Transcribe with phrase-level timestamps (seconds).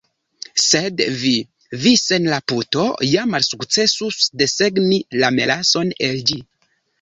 [0.67, 1.33] Sed vi,
[1.83, 6.41] vi sen la puto ja malsukcesus desegni la melason el ĝi!"